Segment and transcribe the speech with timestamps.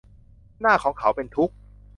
[0.59, 1.55] หน้าของเขาเป์นทุกข์